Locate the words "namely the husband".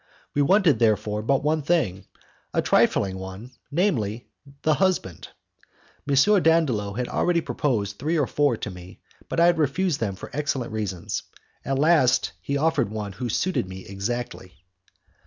3.69-5.27